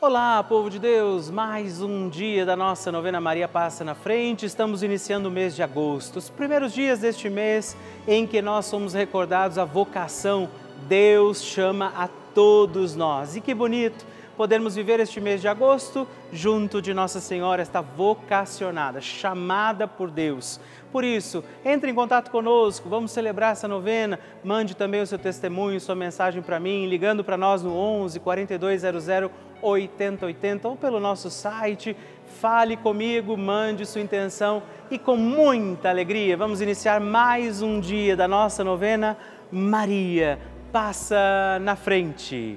Olá, 0.00 0.44
povo 0.44 0.70
de 0.70 0.78
Deus! 0.78 1.28
Mais 1.28 1.82
um 1.82 2.08
dia 2.08 2.46
da 2.46 2.54
nossa 2.54 2.92
novena 2.92 3.20
Maria 3.20 3.48
Passa 3.48 3.82
na 3.82 3.96
Frente. 3.96 4.46
Estamos 4.46 4.84
iniciando 4.84 5.28
o 5.28 5.32
mês 5.32 5.56
de 5.56 5.62
agosto, 5.64 6.18
os 6.18 6.30
primeiros 6.30 6.72
dias 6.72 7.00
deste 7.00 7.28
mês 7.28 7.76
em 8.06 8.24
que 8.24 8.40
nós 8.40 8.66
somos 8.66 8.94
recordados 8.94 9.58
a 9.58 9.64
vocação. 9.64 10.48
Deus 10.86 11.42
chama 11.42 11.92
a 11.96 12.06
todos 12.32 12.94
nós. 12.94 13.34
E 13.34 13.40
que 13.40 13.52
bonito 13.52 14.06
podermos 14.38 14.76
viver 14.76 15.00
este 15.00 15.20
mês 15.20 15.40
de 15.40 15.48
agosto 15.48 16.06
junto 16.32 16.80
de 16.80 16.94
Nossa 16.94 17.18
Senhora, 17.18 17.60
esta 17.60 17.80
vocacionada, 17.80 19.00
chamada 19.00 19.88
por 19.88 20.12
Deus. 20.12 20.60
Por 20.92 21.02
isso, 21.02 21.42
entre 21.64 21.90
em 21.90 21.94
contato 21.94 22.30
conosco, 22.30 22.88
vamos 22.88 23.10
celebrar 23.10 23.50
essa 23.50 23.66
novena. 23.66 24.16
Mande 24.44 24.76
também 24.76 25.02
o 25.02 25.06
seu 25.08 25.18
testemunho, 25.18 25.80
sua 25.80 25.96
mensagem 25.96 26.40
para 26.40 26.60
mim, 26.60 26.86
ligando 26.86 27.24
para 27.24 27.36
nós 27.36 27.64
no 27.64 27.74
11 27.74 28.20
4200 28.20 29.28
8080 29.60 30.68
ou 30.68 30.76
pelo 30.76 31.00
nosso 31.00 31.30
site. 31.30 31.96
Fale 32.40 32.76
comigo, 32.76 33.36
mande 33.36 33.84
sua 33.84 34.00
intenção 34.00 34.62
e 34.88 34.98
com 34.98 35.16
muita 35.16 35.88
alegria 35.88 36.36
vamos 36.36 36.60
iniciar 36.60 37.00
mais 37.00 37.60
um 37.60 37.80
dia 37.80 38.16
da 38.16 38.28
nossa 38.28 38.62
novena. 38.62 39.16
Maria 39.50 40.38
passa 40.70 41.58
na 41.60 41.74
frente. 41.74 42.56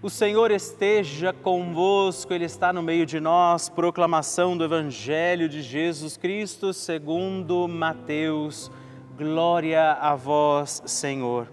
O 0.00 0.08
Senhor 0.08 0.52
esteja 0.52 1.32
convosco, 1.32 2.32
Ele 2.32 2.44
está 2.44 2.72
no 2.72 2.80
meio 2.80 3.04
de 3.04 3.18
nós. 3.18 3.68
Proclamação 3.68 4.56
do 4.56 4.62
Evangelho 4.62 5.48
de 5.48 5.60
Jesus 5.60 6.16
Cristo 6.16 6.72
segundo 6.72 7.66
Mateus. 7.66 8.70
Glória 9.16 9.94
a 9.94 10.14
vós, 10.14 10.80
Senhor. 10.86 11.48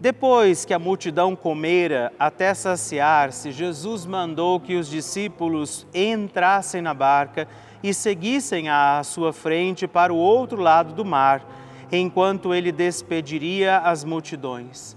Depois 0.00 0.64
que 0.64 0.72
a 0.72 0.78
multidão 0.78 1.36
comera 1.36 2.10
até 2.18 2.54
saciar-se, 2.54 3.52
Jesus 3.52 4.06
mandou 4.06 4.58
que 4.58 4.76
os 4.76 4.88
discípulos 4.88 5.86
entrassem 5.92 6.80
na 6.80 6.94
barca 6.94 7.46
e 7.82 7.92
seguissem 7.92 8.70
à 8.70 9.02
sua 9.04 9.34
frente 9.34 9.86
para 9.86 10.14
o 10.14 10.16
outro 10.16 10.62
lado 10.62 10.94
do 10.94 11.04
mar, 11.04 11.46
enquanto 11.92 12.54
ele 12.54 12.72
despediria 12.72 13.80
as 13.80 14.02
multidões. 14.02 14.96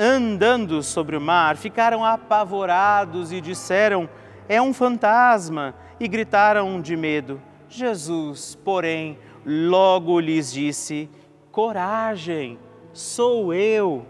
andando 0.00 0.82
sobre 0.82 1.14
o 1.14 1.20
mar, 1.20 1.58
ficaram 1.58 2.02
apavorados 2.02 3.30
e 3.30 3.40
disseram: 3.40 4.08
É 4.48 4.60
um 4.60 4.72
fantasma! 4.72 5.74
E 6.00 6.08
gritaram 6.08 6.80
de 6.80 6.96
medo. 6.96 7.40
Jesus, 7.68 8.58
porém, 8.64 9.18
logo 9.44 10.18
lhes 10.18 10.50
disse: 10.50 11.10
Coragem, 11.52 12.58
sou 12.90 13.52
eu, 13.52 14.06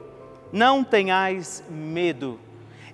não 0.53 0.85
tenhais 0.85 1.65
medo. 1.69 2.39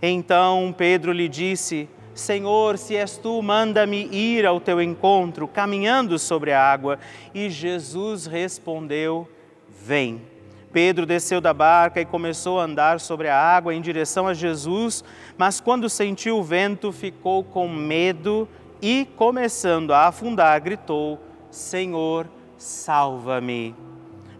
Então 0.00 0.74
Pedro 0.76 1.12
lhe 1.12 1.28
disse: 1.28 1.88
Senhor, 2.14 2.78
se 2.78 2.96
és 2.96 3.18
tu, 3.18 3.42
manda-me 3.42 4.06
ir 4.06 4.46
ao 4.46 4.58
teu 4.58 4.80
encontro, 4.80 5.46
caminhando 5.46 6.18
sobre 6.18 6.50
a 6.50 6.62
água. 6.62 6.98
E 7.34 7.50
Jesus 7.50 8.24
respondeu: 8.24 9.28
Vem. 9.68 10.35
Pedro 10.76 11.06
desceu 11.06 11.40
da 11.40 11.54
barca 11.54 12.02
e 12.02 12.04
começou 12.04 12.60
a 12.60 12.64
andar 12.64 13.00
sobre 13.00 13.28
a 13.28 13.40
água 13.40 13.74
em 13.74 13.80
direção 13.80 14.28
a 14.28 14.34
Jesus, 14.34 15.02
mas 15.38 15.58
quando 15.58 15.88
sentiu 15.88 16.36
o 16.36 16.42
vento, 16.42 16.92
ficou 16.92 17.42
com 17.42 17.66
medo 17.66 18.46
e, 18.82 19.08
começando 19.16 19.94
a 19.94 20.08
afundar, 20.08 20.60
gritou: 20.60 21.18
Senhor, 21.50 22.28
salva-me. 22.58 23.74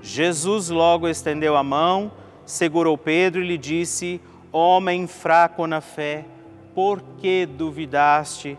Jesus 0.03 0.69
logo 0.69 1.09
estendeu 1.09 1.57
a 1.57 1.65
mão, 1.65 2.13
segurou 2.45 2.99
Pedro 2.99 3.43
e 3.43 3.47
lhe 3.47 3.57
disse: 3.57 4.21
Homem 4.53 5.07
fraco 5.07 5.67
na 5.67 5.81
fé, 5.81 6.27
por 6.75 7.01
que 7.17 7.47
duvidaste? 7.47 8.59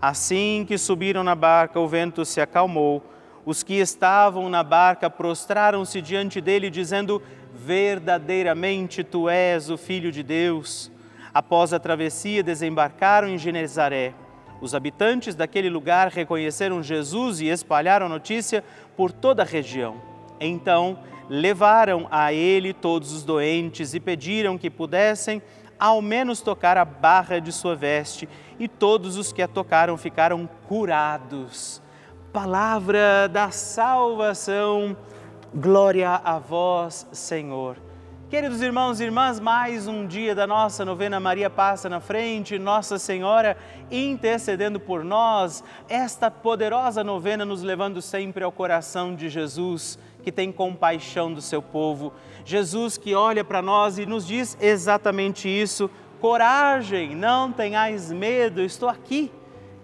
Assim 0.00 0.64
que 0.66 0.78
subiram 0.78 1.22
na 1.22 1.34
barca, 1.34 1.78
o 1.78 1.86
vento 1.86 2.24
se 2.24 2.40
acalmou 2.40 3.02
Os 3.48 3.62
que 3.62 3.80
estavam 3.80 4.50
na 4.50 4.62
barca 4.62 5.08
prostraram-se 5.08 6.02
diante 6.02 6.38
dele, 6.38 6.68
dizendo: 6.68 7.22
Verdadeiramente 7.54 9.02
tu 9.02 9.26
és 9.26 9.70
o 9.70 9.78
Filho 9.78 10.12
de 10.12 10.22
Deus. 10.22 10.92
Após 11.32 11.72
a 11.72 11.78
travessia, 11.78 12.42
desembarcaram 12.42 13.26
em 13.26 13.38
Genezaré. 13.38 14.12
Os 14.60 14.74
habitantes 14.74 15.34
daquele 15.34 15.70
lugar 15.70 16.08
reconheceram 16.08 16.82
Jesus 16.82 17.40
e 17.40 17.46
espalharam 17.46 18.04
a 18.04 18.10
notícia 18.10 18.62
por 18.94 19.10
toda 19.10 19.44
a 19.44 19.46
região. 19.46 19.96
Então, 20.38 20.98
levaram 21.26 22.06
a 22.10 22.30
ele 22.34 22.74
todos 22.74 23.14
os 23.14 23.24
doentes 23.24 23.94
e 23.94 24.00
pediram 24.00 24.58
que 24.58 24.68
pudessem 24.68 25.40
ao 25.78 26.02
menos 26.02 26.42
tocar 26.42 26.76
a 26.76 26.84
barra 26.84 27.38
de 27.38 27.50
sua 27.50 27.74
veste, 27.74 28.28
e 28.58 28.68
todos 28.68 29.16
os 29.16 29.32
que 29.32 29.40
a 29.40 29.48
tocaram 29.48 29.96
ficaram 29.96 30.46
curados. 30.68 31.80
Palavra 32.32 33.26
da 33.26 33.50
salvação, 33.50 34.94
glória 35.54 36.10
a 36.10 36.38
vós, 36.38 37.06
Senhor. 37.10 37.78
Queridos 38.28 38.60
irmãos 38.60 39.00
e 39.00 39.04
irmãs, 39.04 39.40
mais 39.40 39.88
um 39.88 40.06
dia 40.06 40.34
da 40.34 40.46
nossa 40.46 40.84
novena 40.84 41.18
Maria 41.18 41.48
Passa 41.48 41.88
na 41.88 42.00
Frente, 42.00 42.58
Nossa 42.58 42.98
Senhora 42.98 43.56
intercedendo 43.90 44.78
por 44.78 45.02
nós, 45.02 45.64
esta 45.88 46.30
poderosa 46.30 47.02
novena 47.02 47.46
nos 47.46 47.62
levando 47.62 48.02
sempre 48.02 48.44
ao 48.44 48.52
coração 48.52 49.14
de 49.14 49.30
Jesus, 49.30 49.98
que 50.22 50.30
tem 50.30 50.52
compaixão 50.52 51.32
do 51.32 51.40
seu 51.40 51.62
povo. 51.62 52.12
Jesus 52.44 52.98
que 52.98 53.14
olha 53.14 53.42
para 53.42 53.62
nós 53.62 53.98
e 53.98 54.04
nos 54.04 54.26
diz 54.26 54.54
exatamente 54.60 55.48
isso: 55.48 55.88
coragem, 56.20 57.16
não 57.16 57.50
tenhais 57.50 58.12
medo, 58.12 58.60
estou 58.60 58.90
aqui. 58.90 59.32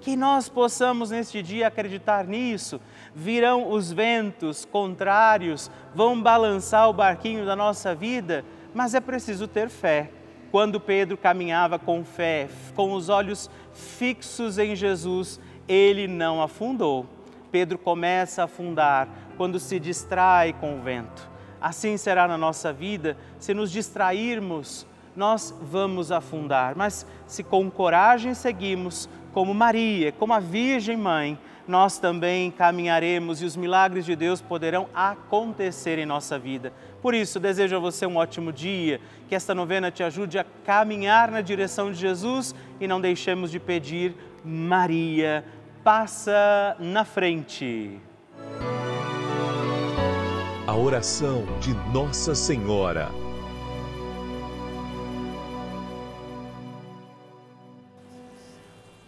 Que 0.05 0.17
nós 0.17 0.51
possamos 0.51 1.11
neste 1.11 1.43
dia 1.43 1.69
acreditar 1.69 2.27
nisso 2.27 2.79
virão 3.15 3.71
os 3.71 3.91
ventos 3.91 4.67
contrários, 4.67 5.71
vão 5.95 6.21
balançar 6.21 6.91
o 6.91 6.93
barquinho 6.93 7.47
da 7.47 7.57
nossa 7.57 7.95
vida, 7.95 8.45
mas 8.75 8.93
é 8.93 9.01
preciso 9.01 9.49
ter 9.49 9.71
fé. 9.71 10.11
Quando 10.51 10.79
Pedro 10.79 11.17
caminhava 11.17 11.79
com 11.79 12.05
fé, 12.05 12.51
com 12.77 12.93
os 12.93 13.09
olhos 13.09 13.49
fixos 13.73 14.59
em 14.59 14.77
Jesus, 14.77 15.41
ele 15.67 16.07
não 16.07 16.43
afundou. 16.43 17.07
Pedro 17.51 17.79
começa 17.79 18.43
a 18.43 18.45
afundar 18.45 19.09
quando 19.39 19.59
se 19.59 19.81
distrai 19.81 20.53
com 20.53 20.79
o 20.79 20.83
vento. 20.83 21.31
Assim 21.59 21.97
será 21.97 22.29
na 22.29 22.37
nossa 22.37 22.75
vida, 22.75 23.17
se 23.39 23.55
nos 23.55 23.73
distrairmos, 23.73 24.87
nós 25.17 25.55
vamos 25.63 26.13
afundar. 26.13 26.75
Mas 26.77 27.07
se 27.27 27.43
com 27.43 27.71
coragem 27.71 28.35
seguimos, 28.35 29.09
como 29.35 29.53
Maria, 29.53 30.13
como 30.13 30.33
a 30.33 30.39
Virgem 30.39 30.97
Mãe, 30.97 31.37
nós 31.67 31.99
também 31.99 32.51
caminharemos 32.51 33.43
e 33.43 33.45
os 33.45 33.57
milagres 33.57 34.05
de 34.05 34.15
Deus 34.15 34.41
poderão 34.41 34.87
acontecer 34.95 35.99
em 35.99 36.07
nossa 36.07 36.39
vida. 36.39 36.73
Por 37.03 37.15
isso, 37.15 37.41
desejo 37.41 37.77
a 37.77 37.81
você 37.81 38.07
um 38.07 38.17
ótimo 38.17 38.53
dia, 38.53 39.01
que 39.29 39.35
esta 39.35 39.55
novena 39.55 39.91
te 39.91 40.03
ajude 40.03 40.39
a 40.39 40.45
caminhar 40.65 41.31
na 41.31 41.41
direção 41.41 41.91
de 41.91 41.99
Jesus 41.99 42.55
e 42.81 42.87
não 42.87 43.01
deixemos 43.01 43.51
de 43.51 43.59
pedir, 43.59 44.15
Maria, 44.45 45.45
passa 45.83 46.77
na 46.79 47.05
frente. 47.05 47.99
A 50.67 50.77
oração 50.77 51.45
de 51.61 51.75
Nossa 51.93 52.35
Senhora. 52.35 53.24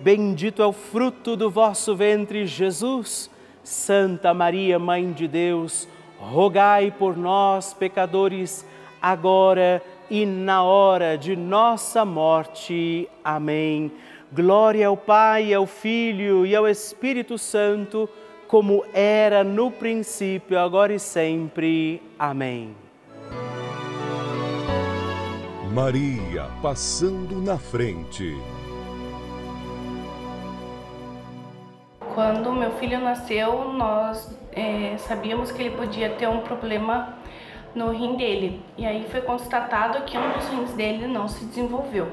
bendito 0.00 0.62
é 0.62 0.66
o 0.66 0.72
fruto 0.72 1.36
do 1.36 1.50
vosso 1.50 1.94
ventre, 1.94 2.46
Jesus. 2.46 3.30
Santa 3.62 4.32
Maria, 4.32 4.78
Mãe 4.78 5.12
de 5.12 5.28
Deus, 5.28 5.86
rogai 6.18 6.90
por 6.90 7.16
nós, 7.16 7.74
pecadores, 7.74 8.66
agora 9.00 9.82
e 10.10 10.26
na 10.26 10.62
hora 10.62 11.16
de 11.16 11.36
nossa 11.36 12.04
morte. 12.04 13.08
Amém. 13.22 13.92
Glória 14.32 14.86
ao 14.86 14.96
Pai, 14.96 15.52
ao 15.52 15.66
Filho 15.66 16.46
e 16.46 16.54
ao 16.54 16.66
Espírito 16.66 17.36
Santo, 17.36 18.08
como 18.48 18.84
era 18.92 19.44
no 19.44 19.70
princípio, 19.70 20.58
agora 20.58 20.92
e 20.92 20.98
sempre. 20.98 22.02
Amém. 22.18 22.74
Maria 25.72 26.48
passando 26.60 27.40
na 27.40 27.56
frente. 27.56 28.36
Quando 32.20 32.52
meu 32.52 32.72
filho 32.72 33.00
nasceu, 33.00 33.72
nós 33.72 34.38
é, 34.52 34.94
sabíamos 34.98 35.50
que 35.50 35.62
ele 35.62 35.74
podia 35.74 36.10
ter 36.10 36.28
um 36.28 36.40
problema 36.40 37.14
no 37.74 37.90
rim 37.92 38.14
dele. 38.14 38.62
E 38.76 38.84
aí 38.84 39.06
foi 39.10 39.22
constatado 39.22 40.04
que 40.04 40.18
um 40.18 40.32
dos 40.32 40.46
rins 40.48 40.74
dele 40.74 41.06
não 41.06 41.26
se 41.26 41.46
desenvolveu. 41.46 42.12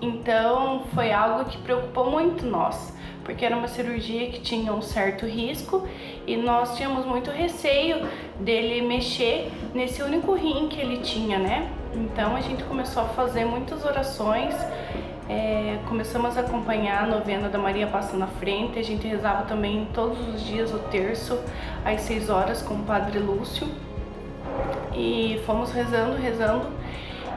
Então 0.00 0.84
foi 0.94 1.12
algo 1.12 1.44
que 1.44 1.58
preocupou 1.58 2.10
muito 2.10 2.46
nós 2.46 2.98
porque 3.24 3.44
era 3.44 3.56
uma 3.56 3.68
cirurgia 3.68 4.28
que 4.30 4.40
tinha 4.40 4.72
um 4.72 4.82
certo 4.82 5.26
risco 5.26 5.86
e 6.26 6.36
nós 6.36 6.76
tínhamos 6.76 7.04
muito 7.04 7.30
receio 7.30 8.06
dele 8.40 8.82
mexer 8.82 9.52
nesse 9.74 10.02
único 10.02 10.34
rim 10.34 10.68
que 10.68 10.80
ele 10.80 10.98
tinha, 10.98 11.38
né? 11.38 11.70
Então 11.94 12.34
a 12.34 12.40
gente 12.40 12.64
começou 12.64 13.02
a 13.02 13.06
fazer 13.06 13.44
muitas 13.44 13.84
orações, 13.84 14.54
é, 15.28 15.78
começamos 15.88 16.36
a 16.36 16.40
acompanhar 16.40 17.04
a 17.04 17.06
novena 17.06 17.48
da 17.48 17.58
Maria 17.58 17.86
Passa 17.86 18.16
na 18.16 18.26
Frente, 18.26 18.78
a 18.78 18.82
gente 18.82 19.06
rezava 19.06 19.44
também 19.44 19.86
todos 19.92 20.18
os 20.34 20.44
dias 20.44 20.72
o 20.72 20.78
terço 20.90 21.38
às 21.84 22.00
6 22.02 22.30
horas 22.30 22.62
com 22.62 22.74
o 22.74 22.82
Padre 22.82 23.18
Lúcio 23.18 23.68
e 24.94 25.40
fomos 25.46 25.70
rezando, 25.70 26.16
rezando. 26.16 26.66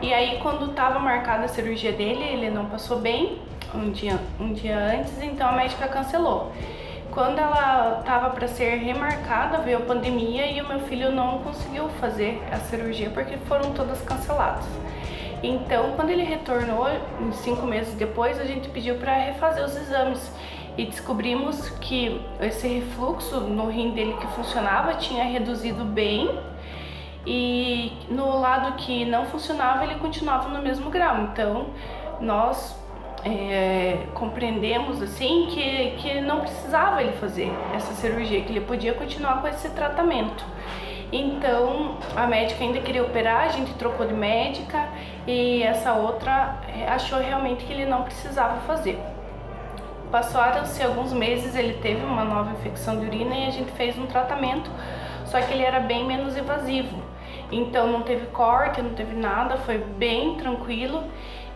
E 0.04 0.14
aí 0.14 0.38
quando 0.42 0.70
estava 0.70 1.00
marcada 1.00 1.46
a 1.46 1.48
cirurgia 1.48 1.94
dele, 1.94 2.22
ele 2.26 2.50
não 2.50 2.66
passou 2.66 3.00
bem, 3.00 3.40
um 3.74 3.90
dia, 3.90 4.20
um 4.38 4.52
dia 4.52 4.78
antes, 4.78 5.18
então 5.22 5.48
a 5.48 5.54
médica 5.54 5.88
cancelou. 5.88 6.52
Quando 7.10 7.40
ela 7.40 8.00
estava 8.02 8.30
para 8.32 8.46
ser 8.50 8.76
remarcada, 8.80 9.60
veio 9.60 9.78
a 9.78 9.82
pandemia 9.82 10.46
e 10.52 10.60
o 10.60 10.68
meu 10.68 10.82
filho 10.82 11.10
não 11.10 11.40
conseguiu 11.40 11.88
fazer 12.02 12.44
a 12.52 12.58
cirurgia 12.58 13.12
porque 13.12 13.38
foram 13.48 13.72
todas 13.72 14.02
canceladas. 14.02 14.66
Então, 15.42 15.94
quando 15.96 16.10
ele 16.10 16.24
retornou, 16.24 16.86
cinco 17.32 17.66
meses 17.66 17.94
depois, 17.94 18.38
a 18.42 18.44
gente 18.44 18.68
pediu 18.68 18.96
para 18.96 19.14
refazer 19.14 19.64
os 19.64 19.74
exames 19.74 20.30
e 20.78 20.84
descobrimos 20.84 21.70
que 21.80 22.20
esse 22.42 22.68
refluxo 22.68 23.40
no 23.40 23.70
rim 23.70 23.92
dele 23.92 24.18
que 24.20 24.28
funcionava 24.28 24.96
tinha 24.96 25.24
reduzido 25.24 25.86
bem 25.86 26.30
e 27.26 27.92
no 28.10 28.40
lado 28.40 28.74
que 28.74 29.06
não 29.06 29.26
funcionava 29.26 29.84
ele 29.84 29.96
continuava 29.96 30.50
no 30.50 30.62
mesmo 30.62 30.90
grau. 30.90 31.22
Então, 31.22 31.68
nós 32.20 32.78
é, 33.26 34.06
compreendemos 34.14 35.02
assim 35.02 35.48
que, 35.50 35.92
que 35.98 36.22
não 36.22 36.42
precisava 36.42 37.02
ele 37.02 37.14
fazer 37.14 37.52
essa 37.74 37.94
cirurgia, 37.94 38.42
que 38.42 38.52
ele 38.52 38.62
podia 38.62 38.94
continuar 38.94 39.42
com 39.42 39.48
esse 39.48 39.70
tratamento. 39.70 40.44
Então 41.12 41.98
a 42.16 42.26
médica 42.26 42.64
ainda 42.64 42.80
queria 42.80 43.04
operar, 43.04 43.44
a 43.44 43.50
gente 43.50 43.72
trocou 43.76 44.06
de 44.06 44.14
médica 44.14 44.90
e 45.28 45.62
essa 45.62 45.94
outra 45.94 46.58
é, 46.68 46.88
achou 46.88 47.20
realmente 47.20 47.64
que 47.66 47.72
ele 47.72 47.86
não 47.86 48.04
precisava 48.04 48.62
fazer. 48.62 49.00
Passaram-se 50.12 50.82
alguns 50.84 51.14
meses, 51.14 51.56
ele 51.56 51.74
teve 51.76 52.04
uma 52.04 52.24
nova 52.24 52.52
infecção 52.52 53.00
de 53.00 53.06
urina 53.06 53.36
e 53.36 53.48
a 53.48 53.52
gente 53.52 53.72
fez 53.72 53.98
um 53.98 54.06
tratamento, 54.06 54.70
só 55.26 55.40
que 55.40 55.54
ele 55.54 55.64
era 55.64 55.80
bem 55.80 56.06
menos 56.06 56.36
invasivo. 56.36 57.03
Então 57.56 57.92
não 57.92 58.02
teve 58.02 58.26
corte, 58.28 58.82
não 58.82 58.94
teve 58.94 59.16
nada, 59.16 59.58
foi 59.58 59.78
bem 59.78 60.36
tranquilo 60.36 61.04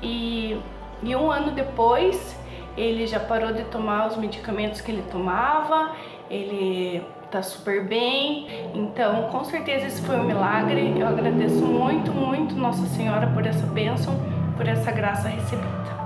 e 0.02 0.58
e 1.04 1.16
um 1.16 1.32
ano 1.32 1.52
depois, 1.52 2.36
ele 2.76 3.06
já 3.06 3.20
parou 3.20 3.54
de 3.54 3.64
tomar 3.66 4.08
os 4.08 4.18
medicamentos 4.18 4.82
que 4.82 4.92
ele 4.92 5.04
tomava, 5.12 5.92
ele 6.30 7.04
tá 7.30 7.42
super 7.44 7.86
bem. 7.86 8.48
Então, 8.74 9.24
com 9.30 9.44
certeza 9.44 9.86
esse 9.88 10.02
foi 10.02 10.18
um 10.18 10.24
milagre. 10.24 10.96
Eu 10.98 11.08
agradeço 11.08 11.64
muito, 11.66 12.12
muito 12.12 12.56
Nossa 12.56 12.86
Senhora 12.88 13.28
por 13.28 13.46
essa 13.46 13.66
bênção, 13.68 14.14
por 14.56 14.68
essa 14.68 14.92
graça 14.92 15.28
recebida. 15.28 15.97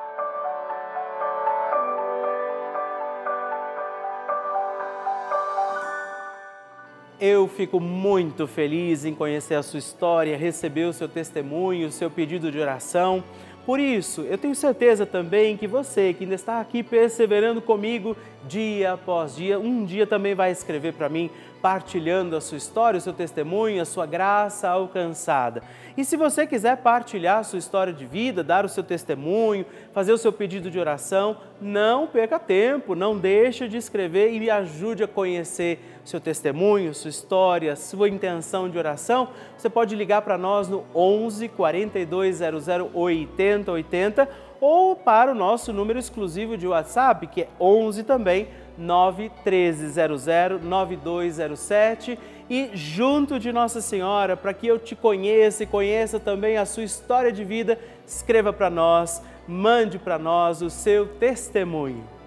Eu 7.21 7.47
fico 7.47 7.79
muito 7.79 8.47
feliz 8.47 9.05
em 9.05 9.13
conhecer 9.13 9.53
a 9.53 9.61
sua 9.61 9.77
história, 9.77 10.35
receber 10.35 10.85
o 10.85 10.93
seu 10.93 11.07
testemunho, 11.07 11.87
o 11.87 11.91
seu 11.91 12.09
pedido 12.09 12.51
de 12.51 12.57
oração. 12.57 13.23
Por 13.63 13.79
isso, 13.79 14.21
eu 14.21 14.39
tenho 14.39 14.55
certeza 14.55 15.05
também 15.05 15.55
que 15.55 15.67
você 15.67 16.15
que 16.15 16.23
ainda 16.23 16.33
está 16.33 16.59
aqui 16.59 16.81
perseverando 16.81 17.61
comigo 17.61 18.17
dia 18.47 18.93
após 18.93 19.35
dia, 19.35 19.59
um 19.59 19.85
dia 19.85 20.07
também 20.07 20.33
vai 20.33 20.51
escrever 20.51 20.93
para 20.93 21.07
mim, 21.07 21.29
partilhando 21.61 22.35
a 22.35 22.41
sua 22.41 22.57
história, 22.57 22.97
o 22.97 23.01
seu 23.01 23.13
testemunho, 23.13 23.79
a 23.79 23.85
sua 23.85 24.07
graça 24.07 24.67
alcançada. 24.67 25.61
E 25.95 26.03
se 26.03 26.17
você 26.17 26.47
quiser 26.47 26.77
partilhar 26.77 27.37
a 27.37 27.43
sua 27.43 27.59
história 27.59 27.93
de 27.93 28.03
vida, 28.03 28.43
dar 28.43 28.65
o 28.65 28.69
seu 28.69 28.83
testemunho, 28.83 29.63
fazer 29.93 30.11
o 30.11 30.17
seu 30.17 30.33
pedido 30.33 30.71
de 30.71 30.79
oração, 30.79 31.37
não 31.61 32.07
perca 32.07 32.39
tempo, 32.39 32.95
não 32.95 33.15
deixe 33.15 33.67
de 33.67 33.77
escrever 33.77 34.33
e 34.33 34.39
me 34.39 34.49
ajude 34.49 35.03
a 35.03 35.07
conhecer 35.07 35.90
seu 36.03 36.19
testemunho, 36.19 36.93
sua 36.93 37.09
história, 37.09 37.75
sua 37.75 38.09
intenção 38.09 38.69
de 38.69 38.77
oração. 38.77 39.29
Você 39.57 39.69
pode 39.69 39.95
ligar 39.95 40.21
para 40.21 40.37
nós 40.37 40.67
no 40.67 40.83
11 40.95 41.47
4200 41.49 42.67
8080 42.93 44.29
ou 44.59 44.95
para 44.95 45.31
o 45.31 45.35
nosso 45.35 45.73
número 45.73 45.97
exclusivo 45.97 46.55
de 46.55 46.67
WhatsApp, 46.67 47.25
que 47.27 47.41
é 47.41 47.47
11 47.59 48.03
também 48.03 48.47
91300 48.77 50.25
9207 50.63 52.19
e 52.49 52.69
junto 52.73 53.39
de 53.39 53.51
Nossa 53.51 53.81
Senhora, 53.81 54.35
para 54.35 54.53
que 54.53 54.67
eu 54.67 54.77
te 54.77 54.95
conheça 54.95 55.63
e 55.63 55.67
conheça 55.67 56.19
também 56.19 56.57
a 56.57 56.65
sua 56.65 56.83
história 56.83 57.31
de 57.31 57.43
vida, 57.43 57.79
escreva 58.05 58.51
para 58.51 58.69
nós, 58.69 59.23
mande 59.47 59.97
para 59.97 60.19
nós 60.19 60.61
o 60.61 60.69
seu 60.69 61.07
testemunho. 61.07 62.20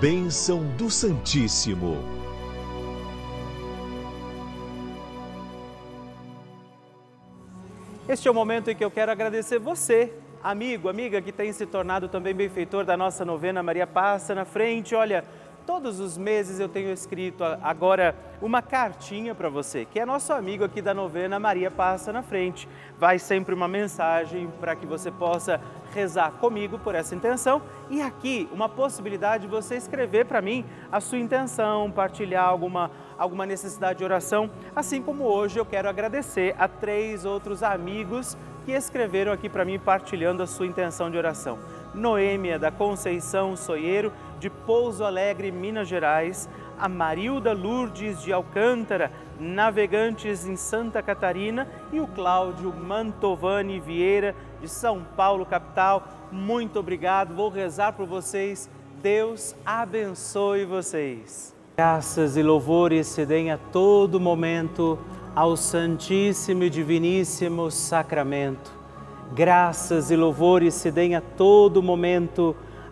Bênção 0.00 0.64
do 0.76 0.90
Santíssimo. 0.90 1.96
Este 8.08 8.28
é 8.28 8.30
o 8.30 8.34
momento 8.34 8.70
em 8.70 8.76
que 8.76 8.84
eu 8.84 8.90
quero 8.90 9.10
agradecer 9.10 9.58
você, 9.58 10.12
amigo, 10.42 10.88
amiga 10.88 11.20
que 11.20 11.32
tem 11.32 11.52
se 11.52 11.66
tornado 11.66 12.08
também 12.08 12.34
benfeitor 12.34 12.84
da 12.84 12.96
nossa 12.96 13.24
novena 13.24 13.62
Maria 13.62 13.86
Passa 13.86 14.34
na 14.34 14.44
frente. 14.44 14.94
Olha, 14.94 15.24
Todos 15.66 15.98
os 15.98 16.16
meses 16.16 16.60
eu 16.60 16.68
tenho 16.68 16.92
escrito 16.92 17.42
agora 17.42 18.14
uma 18.40 18.62
cartinha 18.62 19.34
para 19.34 19.48
você, 19.48 19.84
que 19.84 19.98
é 19.98 20.06
nosso 20.06 20.32
amigo 20.32 20.62
aqui 20.62 20.80
da 20.80 20.94
novena 20.94 21.40
Maria 21.40 21.72
Passa 21.72 22.12
na 22.12 22.22
Frente. 22.22 22.68
Vai 22.96 23.18
sempre 23.18 23.52
uma 23.52 23.66
mensagem 23.66 24.48
para 24.60 24.76
que 24.76 24.86
você 24.86 25.10
possa 25.10 25.60
rezar 25.92 26.30
comigo 26.32 26.78
por 26.78 26.94
essa 26.94 27.16
intenção 27.16 27.60
e 27.90 28.00
aqui 28.00 28.48
uma 28.52 28.68
possibilidade 28.68 29.46
de 29.46 29.50
você 29.50 29.74
escrever 29.74 30.26
para 30.26 30.40
mim 30.40 30.64
a 30.92 31.00
sua 31.00 31.18
intenção, 31.18 31.90
partilhar 31.90 32.46
alguma, 32.46 32.88
alguma 33.18 33.44
necessidade 33.44 33.98
de 33.98 34.04
oração. 34.04 34.48
Assim 34.74 35.02
como 35.02 35.24
hoje 35.24 35.58
eu 35.58 35.66
quero 35.66 35.88
agradecer 35.88 36.54
a 36.60 36.68
três 36.68 37.24
outros 37.24 37.64
amigos 37.64 38.38
que 38.66 38.72
escreveram 38.72 39.32
aqui 39.32 39.48
para 39.48 39.64
mim 39.64 39.78
partilhando 39.78 40.42
a 40.42 40.46
sua 40.46 40.66
intenção 40.66 41.08
de 41.08 41.16
oração. 41.16 41.58
Noêmia 41.94 42.58
da 42.58 42.70
Conceição 42.70 43.56
Soieiro, 43.56 44.12
de 44.38 44.50
Pouso 44.50 45.04
Alegre, 45.04 45.50
Minas 45.50 45.88
Gerais, 45.88 46.48
a 46.78 46.88
Marilda 46.88 47.52
Lourdes 47.52 48.22
de 48.22 48.32
Alcântara, 48.32 49.10
Navegantes 49.40 50.46
em 50.46 50.56
Santa 50.56 51.02
Catarina 51.02 51.66
e 51.92 52.00
o 52.00 52.06
Cláudio 52.06 52.72
Mantovani 52.72 53.80
Vieira 53.80 54.34
de 54.60 54.68
São 54.68 55.02
Paulo, 55.16 55.44
capital. 55.46 56.06
Muito 56.30 56.78
obrigado, 56.78 57.34
vou 57.34 57.48
rezar 57.48 57.92
por 57.92 58.06
vocês. 58.06 58.68
Deus 59.02 59.54
abençoe 59.64 60.64
vocês. 60.64 61.54
Graças 61.76 62.36
e 62.36 62.42
louvores 62.42 63.06
se 63.06 63.26
deem 63.26 63.52
a 63.52 63.58
todo 63.58 64.18
momento 64.18 64.98
ao 65.34 65.56
Santíssimo 65.56 66.64
e 66.64 66.70
Diviníssimo 66.70 67.70
Sacramento. 67.70 68.72
Graças 69.34 70.10
e 70.10 70.16
louvores 70.16 70.72
se 70.74 70.90
deem 70.90 71.14
a 71.14 71.20
todo 71.20 71.82
momento 71.82 72.56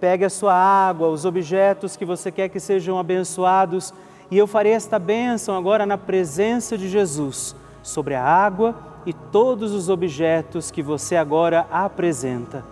Pegue 0.00 0.24
a 0.24 0.30
sua 0.30 0.54
água, 0.54 1.08
os 1.08 1.24
objetos 1.26 1.94
que 1.94 2.06
você 2.06 2.32
quer 2.32 2.48
que 2.48 2.58
sejam 2.58 2.98
abençoados, 2.98 3.92
e 4.30 4.38
eu 4.38 4.46
farei 4.46 4.72
esta 4.72 4.98
bênção 4.98 5.56
agora 5.56 5.84
na 5.84 5.98
presença 5.98 6.78
de 6.78 6.88
Jesus 6.88 7.54
sobre 7.82 8.14
a 8.14 8.24
água 8.24 8.74
e 9.04 9.12
todos 9.12 9.72
os 9.72 9.88
objetos 9.88 10.70
que 10.70 10.82
você 10.82 11.16
agora 11.16 11.66
apresenta. 11.70 12.64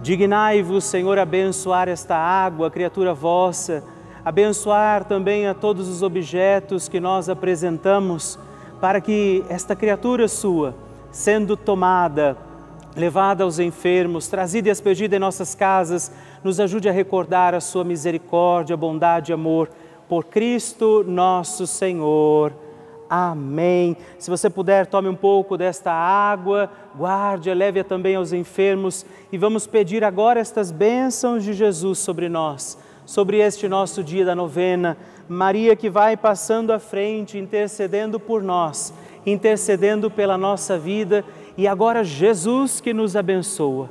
Dignai-vos, 0.00 0.84
Senhor, 0.84 1.18
abençoar 1.18 1.88
esta 1.88 2.16
água, 2.16 2.70
criatura 2.70 3.12
vossa, 3.12 3.82
abençoar 4.24 5.04
também 5.04 5.46
a 5.46 5.54
todos 5.54 5.88
os 5.88 6.02
objetos 6.02 6.88
que 6.88 7.00
nós 7.00 7.28
apresentamos, 7.28 8.38
para 8.80 9.00
que 9.00 9.44
esta 9.48 9.74
criatura 9.74 10.28
sua, 10.28 10.74
sendo 11.10 11.56
tomada, 11.56 12.36
levada 12.94 13.42
aos 13.42 13.58
enfermos, 13.58 14.28
trazida 14.28 14.68
e 14.68 14.70
aspergida 14.70 15.16
em 15.16 15.18
nossas 15.18 15.54
casas, 15.54 16.12
nos 16.42 16.60
ajude 16.60 16.88
a 16.88 16.92
recordar 16.92 17.54
a 17.54 17.60
sua 17.60 17.84
misericórdia, 17.84 18.76
bondade 18.76 19.32
e 19.32 19.34
amor 19.34 19.70
por 20.08 20.24
Cristo 20.24 21.04
nosso 21.06 21.66
Senhor. 21.66 22.52
Amém. 23.08 23.96
Se 24.18 24.28
você 24.28 24.50
puder, 24.50 24.86
tome 24.86 25.08
um 25.08 25.14
pouco 25.14 25.56
desta 25.56 25.90
água, 25.90 26.70
guarde, 26.94 27.52
leve-a 27.52 27.84
também 27.84 28.14
aos 28.14 28.32
enfermos 28.32 29.06
e 29.32 29.38
vamos 29.38 29.66
pedir 29.66 30.04
agora 30.04 30.40
estas 30.40 30.70
bênçãos 30.70 31.42
de 31.42 31.54
Jesus 31.54 31.98
sobre 31.98 32.28
nós, 32.28 32.78
sobre 33.06 33.38
este 33.38 33.66
nosso 33.66 34.04
dia 34.04 34.26
da 34.26 34.34
novena. 34.34 34.96
Maria 35.26 35.74
que 35.74 35.88
vai 35.88 36.16
passando 36.16 36.70
à 36.70 36.78
frente, 36.78 37.38
intercedendo 37.38 38.20
por 38.20 38.42
nós, 38.42 38.92
intercedendo 39.24 40.10
pela 40.10 40.36
nossa 40.36 40.78
vida 40.78 41.24
e 41.56 41.66
agora 41.66 42.04
Jesus 42.04 42.80
que 42.80 42.92
nos 42.92 43.16
abençoa, 43.16 43.90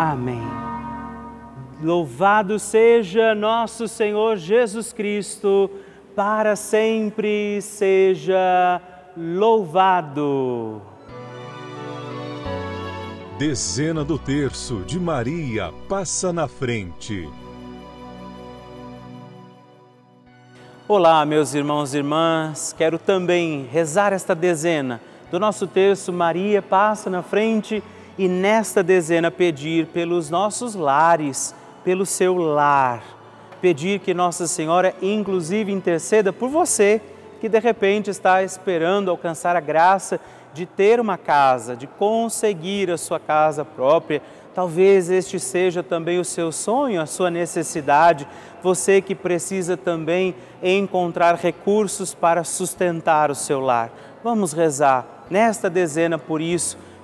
Amém. 0.00 0.40
Louvado 1.82 2.56
seja 2.56 3.34
nosso 3.34 3.88
Senhor 3.88 4.36
Jesus 4.36 4.92
Cristo, 4.92 5.68
para 6.14 6.54
sempre 6.54 7.60
seja 7.60 8.80
louvado. 9.16 10.80
Dezena 13.40 14.04
do 14.04 14.16
terço 14.16 14.84
de 14.86 15.00
Maria 15.00 15.74
passa 15.88 16.32
na 16.32 16.46
frente. 16.46 17.28
Olá, 20.86 21.26
meus 21.26 21.54
irmãos 21.54 21.92
e 21.92 21.96
irmãs, 21.96 22.72
quero 22.78 23.00
também 23.00 23.66
rezar 23.72 24.12
esta 24.12 24.32
dezena 24.32 25.00
do 25.30 25.38
nosso 25.38 25.66
texto, 25.66 26.12
Maria 26.12 26.62
passa 26.62 27.10
na 27.10 27.22
frente 27.22 27.82
e 28.18 28.26
nesta 28.26 28.82
dezena 28.82 29.30
pedir 29.30 29.86
pelos 29.86 30.28
nossos 30.28 30.74
lares, 30.74 31.54
pelo 31.84 32.04
seu 32.04 32.36
lar. 32.36 33.02
Pedir 33.60 34.00
que 34.00 34.12
Nossa 34.12 34.46
Senhora, 34.48 34.94
inclusive, 35.00 35.72
interceda 35.72 36.32
por 36.32 36.48
você 36.48 37.00
que 37.40 37.48
de 37.48 37.58
repente 37.60 38.10
está 38.10 38.42
esperando 38.42 39.10
alcançar 39.10 39.54
a 39.54 39.60
graça 39.60 40.20
de 40.52 40.66
ter 40.66 40.98
uma 40.98 41.16
casa, 41.16 41.76
de 41.76 41.86
conseguir 41.86 42.90
a 42.90 42.98
sua 42.98 43.20
casa 43.20 43.64
própria. 43.64 44.20
Talvez 44.54 45.08
este 45.08 45.38
seja 45.38 45.84
também 45.84 46.18
o 46.18 46.24
seu 46.24 46.50
sonho, 46.50 47.00
a 47.00 47.06
sua 47.06 47.30
necessidade. 47.30 48.26
Você 48.60 49.00
que 49.00 49.14
precisa 49.14 49.76
também 49.76 50.34
encontrar 50.60 51.36
recursos 51.36 52.12
para 52.12 52.42
sustentar 52.42 53.30
o 53.30 53.36
seu 53.36 53.60
lar. 53.60 53.92
Vamos 54.24 54.52
rezar 54.52 55.06
nesta 55.30 55.70
dezena 55.70 56.18
por 56.18 56.40
isso, 56.40 56.76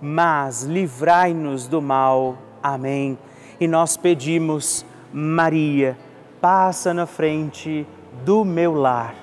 mas 0.00 0.62
livrai-nos 0.62 1.66
do 1.66 1.80
mal. 1.80 2.36
Amém. 2.62 3.18
E 3.58 3.66
nós 3.66 3.96
pedimos, 3.96 4.84
Maria, 5.12 5.96
passa 6.40 6.92
na 6.92 7.06
frente 7.06 7.86
do 8.24 8.44
meu 8.44 8.74
lar. 8.74 9.14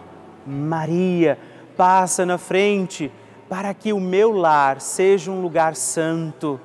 Maria, 0.46 1.38
passa 1.78 2.26
na 2.26 2.38
frente 2.38 3.12
para 3.48 3.74
que 3.74 3.94
o 3.94 4.00
meu 4.00 4.32
lar 4.32 4.82
seja 4.82 5.32
um 5.32 5.42
lugar 5.42 5.76
santo. 5.76 6.60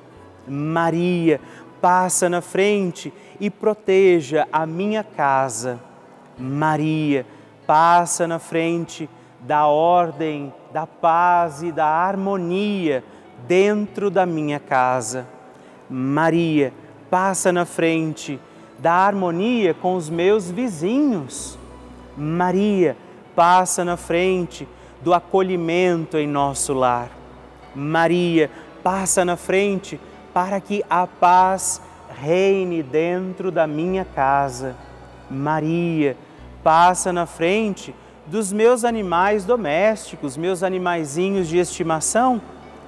Maria, 0.47 1.39
passa 1.79 2.27
na 2.27 2.41
frente 2.41 3.13
e 3.39 3.49
proteja 3.49 4.47
a 4.51 4.65
minha 4.65 5.03
casa. 5.03 5.79
Maria, 6.37 7.25
passa 7.67 8.27
na 8.27 8.39
frente 8.39 9.09
da 9.41 9.67
ordem, 9.67 10.53
da 10.73 10.87
paz 10.87 11.61
e 11.61 11.71
da 11.71 11.85
harmonia 11.85 13.03
dentro 13.47 14.09
da 14.09 14.25
minha 14.25 14.59
casa. 14.59 15.27
Maria, 15.89 16.73
passa 17.09 17.51
na 17.51 17.65
frente 17.65 18.39
da 18.77 18.93
harmonia 18.93 19.73
com 19.73 19.95
os 19.95 20.09
meus 20.09 20.49
vizinhos. 20.49 21.57
Maria, 22.17 22.95
passa 23.35 23.83
na 23.83 23.97
frente 23.97 24.67
do 25.01 25.13
acolhimento 25.13 26.17
em 26.17 26.27
nosso 26.27 26.73
lar. 26.73 27.09
Maria, 27.75 28.49
passa 28.83 29.23
na 29.23 29.35
frente 29.35 29.99
para 30.33 30.59
que 30.59 30.83
a 30.89 31.07
paz 31.07 31.81
reine 32.09 32.83
dentro 32.83 33.51
da 33.51 33.65
minha 33.65 34.03
casa. 34.03 34.75
Maria, 35.29 36.17
passa 36.63 37.13
na 37.13 37.25
frente 37.25 37.95
dos 38.25 38.51
meus 38.53 38.83
animais 38.83 39.45
domésticos, 39.45 40.37
meus 40.37 40.61
animaizinhos 40.61 41.47
de 41.47 41.57
estimação. 41.57 42.41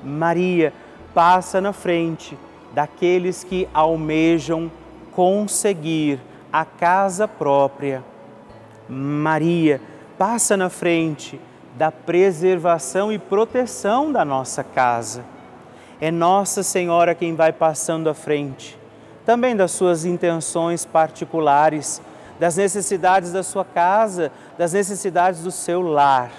Maria, 0.03 0.73
passa 1.13 1.59
na 1.59 1.73
frente 1.73 2.37
daqueles 2.73 3.43
que 3.43 3.67
almejam 3.73 4.71
conseguir 5.13 6.19
a 6.51 6.65
casa 6.65 7.27
própria. 7.27 8.03
Maria, 8.87 9.81
passa 10.17 10.57
na 10.57 10.69
frente 10.69 11.39
da 11.77 11.91
preservação 11.91 13.11
e 13.11 13.17
proteção 13.17 14.11
da 14.11 14.25
nossa 14.25 14.63
casa. 14.63 15.23
É 15.99 16.11
Nossa 16.11 16.63
Senhora 16.63 17.15
quem 17.15 17.35
vai 17.35 17.53
passando 17.53 18.09
à 18.09 18.13
frente, 18.13 18.77
também 19.25 19.55
das 19.55 19.71
suas 19.71 20.03
intenções 20.03 20.83
particulares, 20.83 22.01
das 22.39 22.57
necessidades 22.57 23.31
da 23.31 23.43
sua 23.43 23.63
casa, 23.63 24.31
das 24.57 24.73
necessidades 24.73 25.43
do 25.43 25.51
seu 25.51 25.81
lar. 25.81 26.31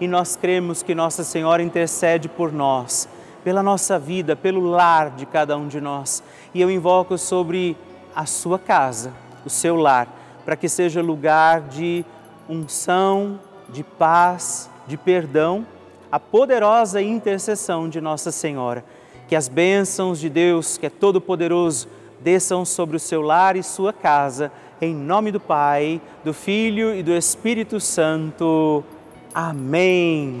E 0.00 0.06
nós 0.06 0.36
cremos 0.36 0.82
que 0.82 0.94
Nossa 0.94 1.24
Senhora 1.24 1.62
intercede 1.62 2.28
por 2.28 2.52
nós 2.52 3.08
pela 3.46 3.62
nossa 3.62 3.96
vida, 3.96 4.34
pelo 4.34 4.60
lar 4.60 5.10
de 5.10 5.24
cada 5.24 5.56
um 5.56 5.68
de 5.68 5.80
nós. 5.80 6.20
E 6.52 6.60
eu 6.60 6.68
invoco 6.68 7.16
sobre 7.16 7.76
a 8.12 8.26
sua 8.26 8.58
casa, 8.58 9.12
o 9.44 9.48
seu 9.48 9.76
lar, 9.76 10.08
para 10.44 10.56
que 10.56 10.68
seja 10.68 11.00
lugar 11.00 11.60
de 11.60 12.04
unção, 12.48 13.38
de 13.68 13.84
paz, 13.84 14.68
de 14.88 14.96
perdão, 14.96 15.64
a 16.10 16.18
poderosa 16.18 17.00
intercessão 17.00 17.88
de 17.88 18.00
Nossa 18.00 18.32
Senhora. 18.32 18.84
Que 19.28 19.36
as 19.36 19.46
bênçãos 19.46 20.18
de 20.18 20.28
Deus, 20.28 20.76
que 20.76 20.86
é 20.86 20.90
todo-poderoso, 20.90 21.86
desçam 22.20 22.64
sobre 22.64 22.96
o 22.96 23.00
seu 23.00 23.22
lar 23.22 23.54
e 23.54 23.62
sua 23.62 23.92
casa, 23.92 24.50
em 24.80 24.92
nome 24.92 25.30
do 25.30 25.38
Pai, 25.38 26.00
do 26.24 26.34
Filho 26.34 26.92
e 26.92 27.00
do 27.00 27.12
Espírito 27.12 27.78
Santo. 27.78 28.82
Amém. 29.36 30.40